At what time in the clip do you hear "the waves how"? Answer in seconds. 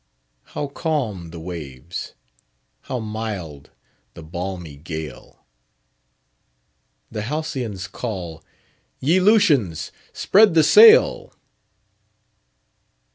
1.29-2.97